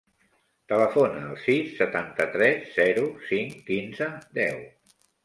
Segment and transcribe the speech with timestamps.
[0.71, 4.59] Telefona al sis, setanta-tres, zero, cinc, quinze, deu.